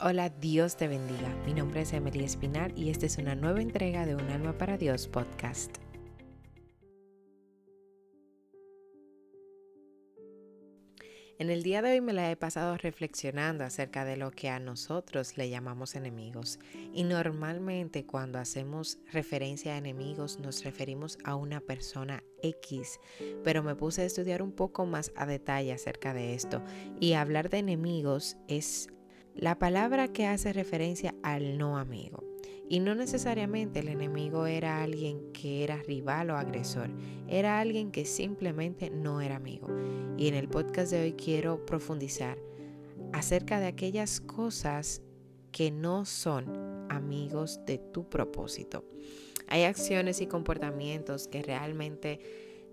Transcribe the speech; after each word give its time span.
Hola, 0.00 0.28
Dios 0.28 0.76
te 0.76 0.88
bendiga. 0.88 1.28
Mi 1.46 1.54
nombre 1.54 1.82
es 1.82 1.92
Emily 1.92 2.24
Espinar 2.24 2.76
y 2.76 2.90
esta 2.90 3.06
es 3.06 3.16
una 3.16 3.36
nueva 3.36 3.62
entrega 3.62 4.04
de 4.04 4.16
Un 4.16 4.28
Alma 4.28 4.58
para 4.58 4.76
Dios 4.76 5.06
podcast. 5.06 5.76
En 11.38 11.48
el 11.48 11.62
día 11.62 11.80
de 11.80 11.92
hoy 11.92 12.00
me 12.00 12.12
la 12.12 12.28
he 12.28 12.34
pasado 12.34 12.76
reflexionando 12.76 13.62
acerca 13.62 14.04
de 14.04 14.16
lo 14.16 14.32
que 14.32 14.48
a 14.48 14.58
nosotros 14.58 15.36
le 15.36 15.48
llamamos 15.48 15.94
enemigos. 15.94 16.58
Y 16.92 17.04
normalmente 17.04 18.04
cuando 18.04 18.40
hacemos 18.40 18.98
referencia 19.12 19.74
a 19.74 19.78
enemigos 19.78 20.40
nos 20.40 20.64
referimos 20.64 21.18
a 21.22 21.36
una 21.36 21.60
persona 21.60 22.24
X. 22.42 22.98
Pero 23.44 23.62
me 23.62 23.76
puse 23.76 24.02
a 24.02 24.06
estudiar 24.06 24.42
un 24.42 24.52
poco 24.52 24.86
más 24.86 25.12
a 25.14 25.24
detalle 25.24 25.72
acerca 25.72 26.12
de 26.14 26.34
esto. 26.34 26.64
Y 26.98 27.12
hablar 27.12 27.48
de 27.48 27.58
enemigos 27.58 28.36
es 28.48 28.88
la 29.34 29.58
palabra 29.58 30.08
que 30.08 30.26
hace 30.26 30.52
referencia 30.52 31.14
al 31.22 31.58
no 31.58 31.78
amigo. 31.78 32.22
Y 32.68 32.80
no 32.80 32.94
necesariamente 32.94 33.80
el 33.80 33.88
enemigo 33.88 34.46
era 34.46 34.82
alguien 34.82 35.32
que 35.32 35.64
era 35.64 35.82
rival 35.82 36.30
o 36.30 36.36
agresor, 36.36 36.88
era 37.28 37.60
alguien 37.60 37.90
que 37.90 38.06
simplemente 38.06 38.90
no 38.90 39.20
era 39.20 39.36
amigo. 39.36 39.68
Y 40.16 40.28
en 40.28 40.34
el 40.34 40.48
podcast 40.48 40.92
de 40.92 41.02
hoy 41.02 41.12
quiero 41.12 41.66
profundizar 41.66 42.38
acerca 43.12 43.60
de 43.60 43.66
aquellas 43.66 44.20
cosas 44.20 45.02
que 45.52 45.70
no 45.70 46.04
son 46.04 46.46
amigos 46.88 47.60
de 47.66 47.78
tu 47.78 48.08
propósito. 48.08 48.84
Hay 49.46 49.64
acciones 49.64 50.20
y 50.20 50.26
comportamientos 50.26 51.28
que 51.28 51.42
realmente 51.42 52.18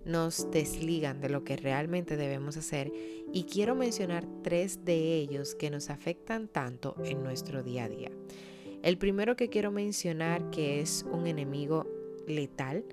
nos 0.04 0.50
desligan 0.50 1.20
de 1.20 1.28
lo 1.28 1.44
que 1.44 1.56
realmente 1.56 2.16
debemos 2.16 2.56
hacer 2.56 2.92
y 3.32 3.44
quiero 3.44 3.74
mencionar 3.74 4.26
tres 4.42 4.84
de 4.84 5.16
ellos 5.16 5.54
que 5.54 5.70
nos 5.70 5.90
afectan 5.90 6.48
tanto 6.48 6.96
en 7.04 7.22
nuestro 7.22 7.62
día 7.62 7.84
a 7.84 7.88
día. 7.88 8.10
El 8.82 8.98
primero 8.98 9.36
que 9.36 9.48
quiero 9.48 9.70
mencionar 9.70 10.50
que 10.50 10.80
es 10.80 11.06
un 11.10 11.26
enemigo 11.26 11.86
letal 12.26 12.84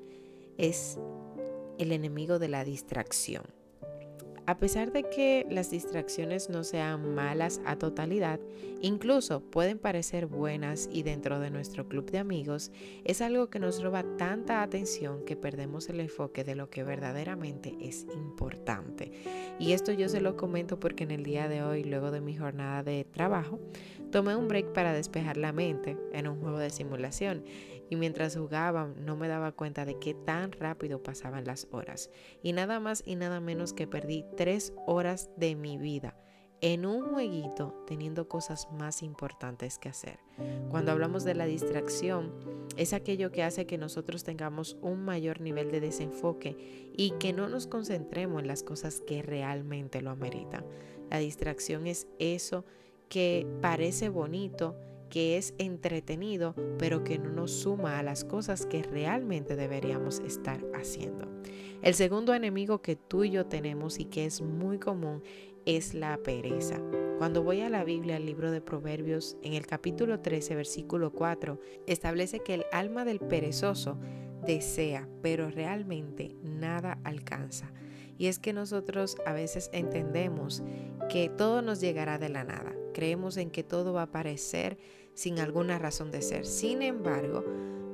es 0.58 1.00
el 1.80 1.92
enemigo 1.92 2.38
de 2.38 2.50
la 2.50 2.64
distracción. 2.64 3.59
A 4.50 4.58
pesar 4.58 4.92
de 4.92 5.04
que 5.04 5.46
las 5.52 5.70
distracciones 5.70 6.50
no 6.50 6.64
sean 6.64 7.14
malas 7.14 7.62
a 7.66 7.76
totalidad, 7.76 8.40
incluso 8.82 9.42
pueden 9.42 9.78
parecer 9.78 10.26
buenas 10.26 10.90
y 10.92 11.04
dentro 11.04 11.40
de 11.40 11.52
nuestro 11.52 11.88
club 11.88 12.10
de 12.10 12.18
amigos, 12.18 12.72
es 13.04 13.22
algo 13.22 13.52
que 13.52 13.60
nos 13.60 13.80
roba 13.80 14.04
tanta 14.18 14.64
atención 14.64 15.24
que 15.24 15.36
perdemos 15.36 15.88
el 15.90 16.00
enfoque 16.00 16.44
de 16.44 16.56
lo 16.56 16.72
que 16.72 16.84
verdaderamente 16.84 17.78
es 17.80 18.08
importante. 18.12 19.12
Y 19.60 19.74
esto 19.74 19.92
yo 19.92 20.10
se 20.10 20.20
lo 20.20 20.36
comento 20.36 20.80
porque 20.80 21.04
en 21.04 21.12
el 21.12 21.24
día 21.24 21.48
de 21.48 21.62
hoy, 21.62 21.84
luego 21.84 22.10
de 22.10 22.22
mi 22.22 22.36
jornada 22.36 22.82
de 22.82 23.04
trabajo, 23.04 23.60
tomé 24.12 24.36
un 24.36 24.48
break 24.48 24.74
para 24.74 24.94
despejar 24.94 25.38
la 25.38 25.54
mente 25.54 25.96
en 26.12 26.28
un 26.28 26.40
juego 26.40 26.58
de 26.58 26.72
simulación 26.72 27.44
y 27.90 27.96
mientras 27.96 28.38
jugaba 28.38 28.88
no 28.98 29.16
me 29.16 29.28
daba 29.28 29.52
cuenta 29.52 29.86
de 29.86 29.98
qué 30.00 30.14
tan 30.14 30.52
rápido 30.52 31.02
pasaban 31.02 31.46
las 31.46 31.68
horas. 31.72 32.10
Y 32.44 32.54
nada 32.54 32.80
más 32.80 33.04
y 33.06 33.16
nada 33.16 33.40
menos 33.40 33.74
que 33.74 33.88
perdí 33.88 34.26
tres 34.38 34.74
horas 34.86 35.30
de 35.38 35.56
mi 35.56 35.78
vida 35.78 36.16
en 36.62 36.86
un 36.86 37.14
jueguito 37.14 37.86
teniendo 37.88 38.28
cosas 38.28 38.68
más 38.72 39.02
importantes 39.02 39.80
que 39.80 39.90
hacer. 39.90 40.20
Cuando 40.70 40.92
hablamos 40.92 41.24
de 41.24 41.36
la 41.36 41.46
distracción, 41.46 42.34
es 42.76 42.94
aquello 42.94 43.32
que 43.32 43.44
hace 43.44 43.66
que 43.66 43.78
nosotros 43.78 44.24
tengamos 44.24 44.78
un 44.82 45.04
mayor 45.04 45.42
nivel 45.42 45.72
de 45.72 45.80
desenfoque 45.80 46.92
y 46.96 47.12
que 47.12 47.34
no 47.34 47.48
nos 47.48 47.68
concentremos 47.68 48.42
en 48.42 48.48
las 48.48 48.64
cosas 48.64 49.02
que 49.02 49.22
realmente 49.22 50.02
lo 50.02 50.12
ameritan. 50.12 50.66
La 51.10 51.18
distracción 51.18 51.88
es 51.88 52.08
eso 52.20 52.66
que 53.08 53.48
parece 53.62 54.10
bonito, 54.10 54.76
que 55.10 55.38
es 55.38 55.54
entretenido, 55.58 56.56
pero 56.78 57.04
que 57.04 57.18
no 57.18 57.32
nos 57.32 57.52
suma 57.52 58.00
a 58.00 58.04
las 58.04 58.24
cosas 58.24 58.66
que 58.66 58.84
realmente 58.84 59.56
deberíamos 59.56 60.20
estar 60.20 60.64
haciendo. 60.74 61.28
El 61.82 61.94
segundo 61.94 62.34
enemigo 62.34 62.82
que 62.82 62.96
tú 62.96 63.24
y 63.24 63.32
yo 63.32 63.46
tenemos 63.46 64.00
y 64.00 64.06
que 64.06 64.26
es 64.26 64.42
muy 64.42 64.80
común 64.80 65.24
es 65.66 65.94
la 65.94 66.18
pereza. 66.18 66.82
Cuando 67.18 67.44
voy 67.44 67.62
a 67.62 67.70
la 67.70 67.84
Biblia, 67.84 68.16
al 68.16 68.26
libro 68.26 68.52
de 68.52 68.62
Proverbios, 68.62 69.38
en 69.44 69.54
el 69.54 69.68
capítulo 69.68 70.22
13, 70.22 70.56
versículo 70.56 71.12
4, 71.12 71.60
establece 71.86 72.40
que 72.40 72.54
el 72.54 72.66
alma 72.72 73.06
del 73.06 73.20
perezoso 73.20 73.98
desea, 74.46 75.08
pero 75.22 75.50
realmente 75.50 76.36
nada 76.44 77.00
alcanza. 77.04 77.72
Y 78.20 78.28
es 78.28 78.38
que 78.38 78.54
nosotros 78.54 79.16
a 79.26 79.34
veces 79.34 79.70
entendemos 79.74 80.62
que 81.10 81.30
todo 81.30 81.62
nos 81.62 81.80
llegará 81.80 82.20
de 82.20 82.28
la 82.28 82.44
nada. 82.44 82.76
Creemos 82.94 83.38
en 83.38 83.50
que 83.50 83.64
todo 83.64 83.94
va 83.94 84.02
a 84.02 84.06
aparecer 84.06 84.78
sin 85.14 85.40
alguna 85.40 85.80
razón 85.80 86.12
de 86.12 86.22
ser. 86.22 86.46
Sin 86.46 86.82
embargo, 86.82 87.46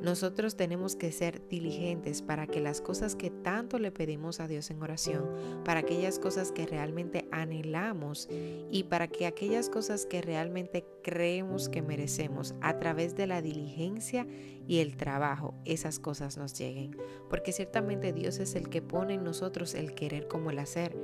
nosotros 0.05 0.55
tenemos 0.55 0.95
que 0.95 1.11
ser 1.11 1.47
diligentes 1.49 2.21
para 2.21 2.45
que 2.45 2.61
las 2.61 2.79
cosas 2.79 3.15
que 3.15 3.31
tanto 3.31 3.79
le 3.79 3.91
pedimos 3.91 4.39
a 4.39 4.47
Dios 4.47 4.69
en 4.69 4.79
oración, 4.83 5.27
para 5.65 5.79
aquellas 5.79 6.19
cosas 6.19 6.51
que 6.51 6.67
realmente 6.67 7.27
anhelamos 7.31 8.29
y 8.29 8.83
para 8.83 9.07
que 9.07 9.25
aquellas 9.25 9.67
cosas 9.67 10.05
que 10.05 10.21
realmente 10.21 10.85
creemos 11.03 11.69
que 11.69 11.81
merecemos 11.81 12.53
a 12.61 12.77
través 12.77 13.15
de 13.15 13.25
la 13.25 13.41
diligencia 13.41 14.27
y 14.67 14.77
el 14.77 14.95
trabajo, 14.95 15.55
esas 15.65 15.97
cosas 15.97 16.37
nos 16.37 16.53
lleguen. 16.53 16.95
Porque 17.27 17.51
ciertamente 17.51 18.13
Dios 18.13 18.37
es 18.37 18.53
el 18.53 18.69
que 18.69 18.83
pone 18.83 19.15
en 19.15 19.23
nosotros 19.23 19.73
el 19.73 19.95
querer 19.95 20.27
como 20.27 20.51
el 20.51 20.59
hacer. 20.59 20.95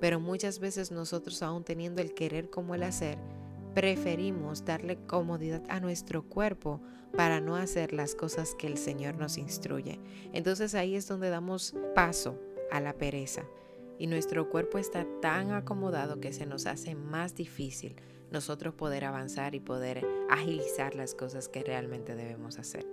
Pero 0.00 0.18
muchas 0.18 0.58
veces 0.58 0.90
nosotros 0.90 1.40
aún 1.44 1.62
teniendo 1.62 2.02
el 2.02 2.14
querer 2.14 2.50
como 2.50 2.74
el 2.74 2.82
hacer, 2.82 3.16
preferimos 3.74 4.64
darle 4.64 4.96
comodidad 5.06 5.62
a 5.68 5.80
nuestro 5.80 6.22
cuerpo 6.22 6.80
para 7.16 7.40
no 7.40 7.56
hacer 7.56 7.92
las 7.92 8.14
cosas 8.14 8.54
que 8.54 8.66
el 8.66 8.78
Señor 8.78 9.16
nos 9.16 9.38
instruye. 9.38 10.00
Entonces 10.32 10.74
ahí 10.74 10.94
es 10.94 11.08
donde 11.08 11.30
damos 11.30 11.74
paso 11.94 12.38
a 12.70 12.80
la 12.80 12.94
pereza 12.94 13.44
y 13.98 14.06
nuestro 14.06 14.48
cuerpo 14.48 14.78
está 14.78 15.06
tan 15.20 15.52
acomodado 15.52 16.20
que 16.20 16.32
se 16.32 16.46
nos 16.46 16.66
hace 16.66 16.94
más 16.94 17.34
difícil 17.34 17.96
nosotros 18.30 18.74
poder 18.74 19.04
avanzar 19.04 19.54
y 19.54 19.60
poder 19.60 20.06
agilizar 20.30 20.94
las 20.94 21.14
cosas 21.14 21.48
que 21.48 21.62
realmente 21.62 22.14
debemos 22.14 22.58
hacer. 22.58 22.86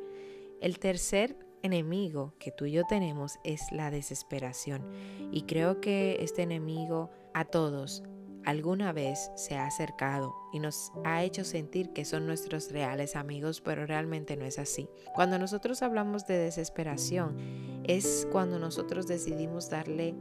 El 0.60 0.80
tercer 0.80 1.38
enemigo 1.62 2.34
que 2.40 2.52
tú 2.52 2.66
y 2.66 2.72
yo 2.72 2.84
tenemos 2.90 3.40
es 3.44 3.62
la 3.72 3.92
desesperación 3.92 4.84
y 5.32 5.44
creo 5.44 5.80
que 5.80 6.18
este 6.22 6.42
enemigo 6.42 7.10
a 7.34 7.46
todos 7.46 8.04
alguna 8.48 8.94
vez 8.94 9.30
se 9.36 9.58
ha 9.58 9.66
acercado 9.66 10.34
y 10.54 10.60
nos 10.60 10.94
ha 11.04 11.22
hecho 11.22 11.44
sentir 11.44 11.92
que 11.92 12.06
son 12.06 12.26
nuestros 12.26 12.72
reales 12.72 13.18
amigos, 13.18 13.60
pero 13.60 13.86
realmente 13.86 14.38
no 14.38 14.46
es 14.46 14.58
así. 14.58 14.88
Cuando 15.14 15.38
nosotros 15.38 15.82
hablamos 15.82 16.26
de 16.28 16.38
desesperación, 16.38 17.36
es 17.84 18.26
cuando 18.32 18.58
nosotros 18.58 19.06
decidimos 19.06 19.70
darle 19.70 20.16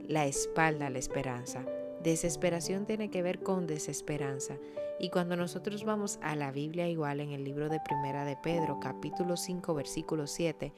la 0.00 0.24
espalda 0.24 0.86
a 0.86 0.90
la 0.90 0.98
esperanza. 0.98 1.62
Desesperación 2.02 2.86
tiene 2.86 3.10
que 3.10 3.20
ver 3.20 3.42
con 3.42 3.66
desesperanza. 3.66 4.56
Y 4.98 5.10
cuando 5.10 5.36
nosotros 5.36 5.84
vamos 5.84 6.18
a 6.22 6.36
la 6.36 6.50
Biblia 6.52 6.88
igual 6.88 7.20
en 7.20 7.32
el 7.32 7.44
libro 7.44 7.68
de 7.68 7.80
Primera 7.80 8.24
de 8.24 8.36
Pedro, 8.36 8.80
capítulo 8.80 9.36
5, 9.36 9.74
versículo 9.74 10.26
7, 10.26 10.72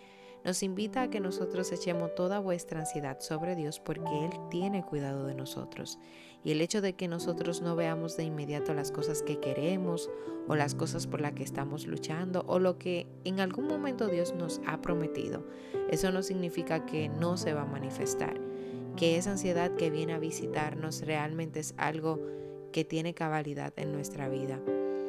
nos 0.45 0.62
invita 0.62 1.03
a 1.03 1.11
que 1.11 1.21
nosotros 1.21 1.71
echemos 1.73 2.15
toda 2.15 2.39
vuestra 2.39 2.81
ansiedad 2.81 3.21
sobre 3.21 3.56
Dios 3.56 3.81
porque 3.81 4.25
Él 4.25 4.33
tiene 4.51 4.84
cuidado 4.84 5.27
de 5.27 5.34
nosotros. 5.34 5.99
Y 6.43 6.53
el 6.53 6.61
hecho 6.61 6.81
de 6.81 6.95
que 6.95 7.09
nosotros 7.09 7.61
no 7.61 7.77
veamos 7.77 8.17
de 8.17 8.25
inmediato 8.25 8.73
las 8.73 8.91
cosas 8.91 9.23
que 9.23 9.39
queremos 9.39 10.11
o 10.49 10.56
las 10.56 10.75
cosas 10.75 11.06
por 11.06 11.21
las 11.21 11.33
que 11.33 11.45
estamos 11.45 11.87
luchando 11.87 12.45
o 12.47 12.59
lo 12.59 12.79
que 12.79 13.06
en 13.25 13.41
algún 13.41 13.67
momento 13.67 14.09
Dios 14.09 14.34
nos 14.34 14.61
ha 14.67 14.81
prometido, 14.81 15.47
eso 15.91 16.11
no 16.11 16.23
significa 16.23 16.87
que 16.87 17.09
no 17.09 17.37
se 17.37 17.53
va 17.53 17.62
a 17.62 17.67
manifestar. 17.67 18.41
Que 18.97 19.17
esa 19.17 19.33
ansiedad 19.33 19.75
que 19.77 19.91
viene 19.91 20.15
a 20.15 20.19
visitarnos 20.19 21.03
realmente 21.03 21.61
es 21.61 21.75
algo 21.77 22.19
que 22.73 22.84
tiene 22.84 23.15
cabalidad 23.15 23.73
en 23.77 23.93
nuestra 23.93 24.29
vida. 24.29 24.61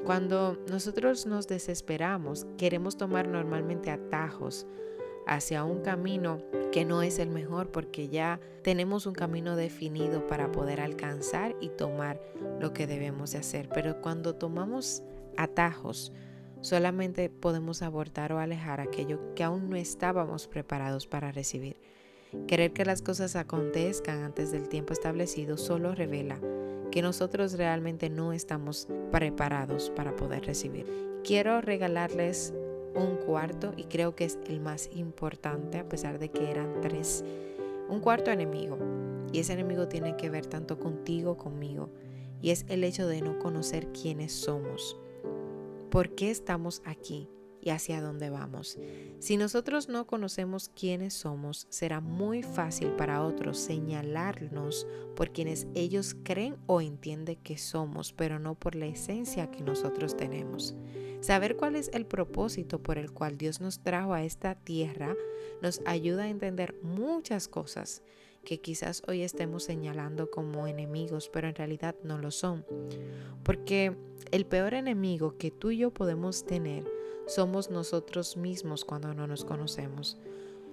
Cuando 0.06 0.58
nosotros 0.70 1.28
nos 1.28 1.48
desesperamos, 1.48 2.48
queremos 2.58 2.98
tomar 2.98 3.28
normalmente 3.28 3.92
atajos 3.92 4.66
hacia 5.28 5.64
un 5.64 5.82
camino 5.82 6.42
que 6.72 6.86
no 6.86 7.02
es 7.02 7.20
el 7.20 7.30
mejor 7.30 7.72
porque 7.72 8.08
ya 8.08 8.40
tenemos 8.64 9.06
un 9.06 9.14
camino 9.14 9.56
definido 9.56 10.28
para 10.28 10.52
poder 10.52 10.82
alcanzar 10.82 11.56
y 11.60 11.70
tomar 11.70 12.22
lo 12.60 12.74
que 12.74 12.88
debemos 12.88 13.32
de 13.32 13.40
hacer. 13.40 13.70
Pero 13.70 14.02
cuando 14.02 14.36
tomamos 14.36 15.04
atajos, 15.38 16.14
solamente 16.62 17.30
podemos 17.30 17.82
abortar 17.82 18.34
o 18.34 18.40
alejar 18.40 18.80
aquello 18.80 19.34
que 19.36 19.44
aún 19.44 19.70
no 19.70 19.76
estábamos 19.76 20.48
preparados 20.48 21.08
para 21.08 21.32
recibir. 21.32 21.78
Querer 22.48 22.72
que 22.72 22.86
las 22.86 23.02
cosas 23.02 23.36
acontezcan 23.36 24.24
antes 24.24 24.52
del 24.52 24.70
tiempo 24.70 24.94
establecido 24.94 25.58
solo 25.58 25.94
revela 25.94 26.40
que 26.92 27.02
nosotros 27.02 27.54
realmente 27.54 28.10
no 28.10 28.34
estamos 28.34 28.88
preparados 29.12 29.90
para 29.92 30.16
poder 30.16 30.46
recibir. 30.46 30.86
Quiero 31.24 31.62
regalarles 31.62 32.54
un 32.96 33.18
cuarto 33.18 33.74
y 33.76 33.86
creo 33.86 34.16
que 34.16 34.26
es 34.26 34.38
el 34.48 34.60
más 34.60 34.90
importante 34.94 35.80
a 35.80 35.88
pesar 35.88 36.20
de 36.20 36.30
que 36.30 36.50
eran 36.52 36.82
tres. 36.82 37.24
Un 37.90 38.00
cuarto 38.00 38.32
enemigo 38.32 38.78
y 39.32 39.40
ese 39.40 39.54
enemigo 39.54 39.88
tiene 39.88 40.16
que 40.18 40.30
ver 40.30 40.46
tanto 40.46 40.80
contigo, 40.80 41.38
conmigo 41.38 41.90
y 42.42 42.50
es 42.52 42.66
el 42.70 42.84
hecho 42.84 43.08
de 43.08 43.22
no 43.22 43.40
conocer 43.40 43.92
quiénes 43.92 44.32
somos. 44.34 44.98
por 45.90 46.16
qué 46.16 46.32
estamos 46.32 46.82
aquí 46.86 47.28
y 47.62 47.70
hacia 47.70 48.02
dónde 48.02 48.30
vamos. 48.30 48.80
Si 49.20 49.38
nosotros 49.38 49.88
no 49.90 50.08
conocemos 50.08 50.70
quiénes 50.70 51.14
somos, 51.14 51.68
será 51.70 52.00
muy 52.00 52.44
fácil 52.44 52.90
para 52.94 53.24
otros 53.24 53.60
señalarnos 53.60 54.88
por 55.16 55.32
quienes 55.32 55.68
ellos 55.76 56.16
creen 56.24 56.56
o 56.66 56.82
entienden 56.82 57.36
que 57.44 57.58
somos, 57.58 58.14
pero 58.14 58.40
no 58.40 58.56
por 58.56 58.76
la 58.76 58.88
esencia 58.88 59.52
que 59.52 59.64
nosotros 59.64 60.18
tenemos. 60.18 60.76
Saber 61.22 61.56
cuál 61.56 61.76
es 61.76 61.90
el 61.94 62.06
propósito 62.06 62.82
por 62.82 62.98
el 62.98 63.12
cual 63.12 63.38
Dios 63.38 63.62
nos 63.62 63.80
trajo 63.80 64.14
a 64.14 64.24
esta 64.24 64.56
tierra 64.56 65.16
nos 65.62 65.82
ayuda 65.86 66.24
a 66.24 66.30
entender 66.30 66.76
muchas 66.82 67.48
cosas 67.48 68.02
que 68.44 68.60
quizás 68.60 69.04
hoy 69.08 69.22
estemos 69.22 69.64
señalando 69.64 70.32
como 70.32 70.66
enemigos, 70.66 71.30
pero 71.30 71.48
en 71.48 71.54
realidad 71.54 71.96
no 72.04 72.18
lo 72.18 72.32
son. 72.32 72.66
Porque 73.44 73.96
el 74.32 74.48
peor 74.48 74.74
enemigo 74.74 75.38
que 75.38 75.52
tú 75.52 75.70
y 75.70 75.78
yo 75.78 75.92
podemos 75.92 76.44
tener 76.44 76.84
somos 77.28 77.70
nosotros 77.70 78.36
mismos 78.36 78.84
cuando 78.84 79.14
no 79.14 79.28
nos 79.28 79.46
conocemos, 79.46 80.18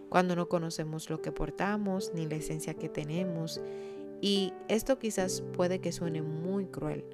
cuando 0.09 0.35
no 0.35 0.49
conocemos 0.49 1.11
lo 1.11 1.21
que 1.21 1.31
portamos 1.31 2.13
ni 2.15 2.27
la 2.27 2.37
esencia 2.37 2.73
que 2.73 2.89
tenemos. 2.89 3.61
Y 4.23 4.55
esto 4.69 4.99
quizás 4.99 5.43
puede 5.53 5.81
que 5.81 5.93
suene 5.93 6.23
muy 6.23 6.65
cruel, 6.67 7.05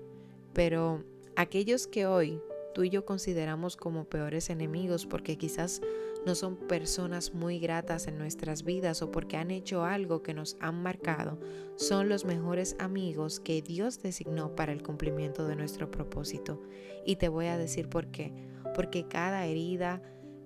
pero 0.53 1.03
aquellos 1.35 1.89
que 1.89 2.07
hoy 2.07 2.41
tú 2.75 2.83
y 2.83 2.91
yo 2.91 3.05
consideramos 3.05 3.77
como 3.77 4.05
peores 4.05 4.51
enemigos 4.51 5.07
porque 5.07 5.39
quizás 5.39 5.81
no 6.27 6.35
son 6.35 6.57
personas 6.57 7.33
muy 7.33 7.59
gratas 7.59 8.07
en 8.07 8.19
nuestras 8.19 8.65
vidas 8.65 9.03
o 9.03 9.11
porque 9.11 9.37
han 9.37 9.51
hecho 9.51 9.85
algo 9.85 10.23
que 10.23 10.35
nos 10.35 10.57
han 10.61 10.83
marcado, 10.83 11.39
son 11.77 12.09
los 12.09 12.25
mejores 12.25 12.77
amigos 12.79 13.41
que 13.41 13.63
Dios 13.63 14.03
designó 14.03 14.55
para 14.55 14.73
el 14.73 14.83
cumplimiento 14.83 15.47
de 15.47 15.57
nuestro 15.57 15.91
propósito. 15.91 16.63
Y 17.05 17.17
te 17.17 17.29
voy 17.29 17.47
a 17.47 17.59
decir 17.59 17.89
por 17.89 18.09
qué 18.09 18.33
porque 18.75 19.07
cada 19.07 19.47
herida, 19.47 20.03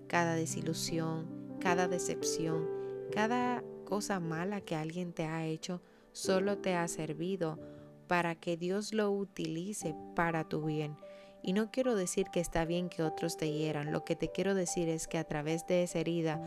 cada 0.06 0.34
desilusión, 0.34 1.26
cada 1.58 1.88
decepción, 1.88 2.68
cada 3.10 3.64
cosa 3.84 4.20
mala 4.20 4.60
que 4.60 4.76
alguien 4.76 5.12
te 5.12 5.24
ha 5.24 5.46
hecho, 5.46 5.82
solo 6.12 6.58
te 6.58 6.74
ha 6.74 6.86
servido 6.86 7.58
para 8.06 8.34
que 8.36 8.56
Dios 8.56 8.92
lo 8.92 9.10
utilice 9.10 9.96
para 10.14 10.44
tu 10.44 10.64
bien. 10.64 10.96
Y 11.42 11.52
no 11.52 11.70
quiero 11.70 11.94
decir 11.94 12.26
que 12.32 12.40
está 12.40 12.64
bien 12.64 12.88
que 12.88 13.02
otros 13.02 13.36
te 13.36 13.52
hieran, 13.52 13.92
lo 13.92 14.04
que 14.04 14.16
te 14.16 14.30
quiero 14.30 14.54
decir 14.54 14.88
es 14.88 15.06
que 15.06 15.18
a 15.18 15.24
través 15.24 15.66
de 15.66 15.82
esa 15.82 15.98
herida, 15.98 16.40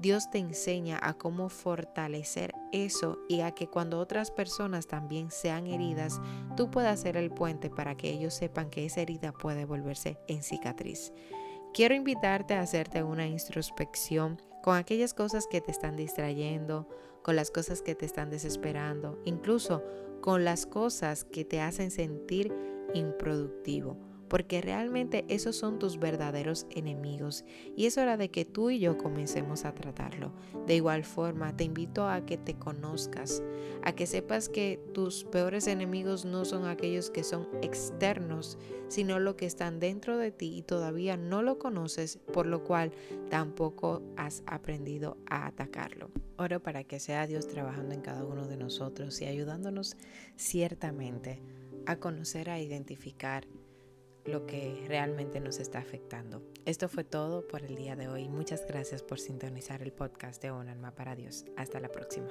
Dios 0.00 0.28
te 0.28 0.38
enseña 0.38 0.98
a 1.02 1.14
cómo 1.14 1.48
fortalecer 1.48 2.52
eso 2.72 3.18
y 3.28 3.40
a 3.40 3.52
que 3.52 3.68
cuando 3.68 4.00
otras 4.00 4.30
personas 4.30 4.86
también 4.86 5.30
sean 5.30 5.66
heridas, 5.66 6.20
tú 6.56 6.70
puedas 6.70 7.00
ser 7.00 7.16
el 7.16 7.30
puente 7.30 7.70
para 7.70 7.96
que 7.96 8.10
ellos 8.10 8.34
sepan 8.34 8.70
que 8.70 8.84
esa 8.84 9.00
herida 9.00 9.32
puede 9.32 9.64
volverse 9.64 10.18
en 10.26 10.42
cicatriz. 10.42 11.12
Quiero 11.72 11.94
invitarte 11.94 12.54
a 12.54 12.60
hacerte 12.60 13.02
una 13.02 13.26
introspección 13.26 14.42
con 14.62 14.76
aquellas 14.76 15.14
cosas 15.14 15.46
que 15.46 15.60
te 15.60 15.70
están 15.70 15.96
distrayendo, 15.96 16.88
con 17.22 17.36
las 17.36 17.50
cosas 17.50 17.80
que 17.80 17.94
te 17.94 18.04
están 18.04 18.30
desesperando, 18.30 19.18
incluso 19.24 19.82
con 20.20 20.44
las 20.44 20.66
cosas 20.66 21.24
que 21.24 21.44
te 21.44 21.60
hacen 21.60 21.90
sentir 21.90 22.52
improductivo 22.92 23.96
porque 24.28 24.60
realmente 24.60 25.24
esos 25.28 25.56
son 25.56 25.78
tus 25.78 25.98
verdaderos 25.98 26.66
enemigos 26.70 27.44
y 27.76 27.86
es 27.86 27.98
hora 27.98 28.16
de 28.16 28.30
que 28.30 28.44
tú 28.44 28.70
y 28.70 28.78
yo 28.78 28.98
comencemos 28.98 29.64
a 29.64 29.74
tratarlo. 29.74 30.32
De 30.66 30.76
igual 30.76 31.04
forma, 31.04 31.56
te 31.56 31.64
invito 31.64 32.08
a 32.08 32.24
que 32.24 32.36
te 32.36 32.54
conozcas, 32.54 33.42
a 33.82 33.92
que 33.92 34.06
sepas 34.06 34.48
que 34.48 34.80
tus 34.92 35.24
peores 35.24 35.66
enemigos 35.66 36.24
no 36.24 36.44
son 36.44 36.66
aquellos 36.66 37.10
que 37.10 37.24
son 37.24 37.48
externos, 37.62 38.58
sino 38.88 39.18
lo 39.18 39.36
que 39.36 39.46
están 39.46 39.80
dentro 39.80 40.18
de 40.18 40.30
ti 40.30 40.56
y 40.56 40.62
todavía 40.62 41.16
no 41.16 41.42
lo 41.42 41.58
conoces, 41.58 42.18
por 42.32 42.46
lo 42.46 42.64
cual 42.64 42.92
tampoco 43.28 44.02
has 44.16 44.42
aprendido 44.46 45.16
a 45.26 45.46
atacarlo. 45.46 46.10
Oro 46.36 46.62
para 46.62 46.84
que 46.84 46.98
sea 47.00 47.26
Dios 47.26 47.46
trabajando 47.46 47.94
en 47.94 48.00
cada 48.00 48.24
uno 48.24 48.46
de 48.46 48.56
nosotros 48.56 49.20
y 49.20 49.26
ayudándonos 49.26 49.96
ciertamente 50.36 51.40
a 51.86 51.96
conocer, 51.96 52.50
a 52.50 52.60
identificar 52.60 53.46
lo 54.24 54.46
que 54.46 54.84
realmente 54.88 55.40
nos 55.40 55.58
está 55.58 55.78
afectando. 55.78 56.42
Esto 56.64 56.88
fue 56.88 57.04
todo 57.04 57.46
por 57.46 57.62
el 57.62 57.76
día 57.76 57.96
de 57.96 58.08
hoy. 58.08 58.28
Muchas 58.28 58.66
gracias 58.66 59.02
por 59.02 59.20
sintonizar 59.20 59.82
el 59.82 59.92
podcast 59.92 60.42
de 60.42 60.50
Un 60.50 60.68
Alma 60.68 60.94
para 60.94 61.14
Dios. 61.14 61.44
Hasta 61.56 61.80
la 61.80 61.90
próxima. 61.90 62.28